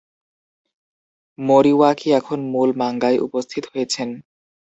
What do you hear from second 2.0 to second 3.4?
এখন মূল মাঙ্গায়